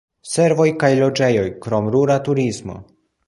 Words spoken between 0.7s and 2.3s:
kaj loĝejoj, krom rura